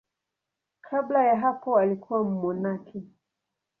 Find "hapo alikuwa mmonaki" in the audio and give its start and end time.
1.37-3.03